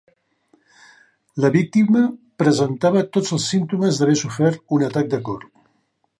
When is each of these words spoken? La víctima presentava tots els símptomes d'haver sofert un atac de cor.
La 1.43 1.51
víctima 1.55 2.01
presentava 2.45 3.05
tots 3.19 3.37
els 3.39 3.47
símptomes 3.55 4.01
d'haver 4.01 4.19
sofert 4.25 4.69
un 4.79 4.89
atac 4.91 5.15
de 5.15 5.23
cor. 5.31 5.49